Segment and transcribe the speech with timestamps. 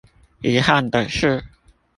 [0.41, 1.43] 遺憾的是